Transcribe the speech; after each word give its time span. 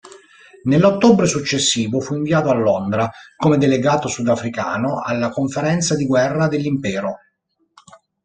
Nell'ottobre 0.63 1.27
successivo 1.27 1.99
fu 1.99 2.15
inviato 2.15 2.49
a 2.49 2.55
Londra 2.55 3.07
come 3.37 3.59
delegato 3.59 4.07
sudafricano 4.07 4.99
alla 5.03 5.29
Conferenza 5.29 5.95
di 5.95 6.07
guerra 6.07 6.47
dell'Impero. 6.47 7.19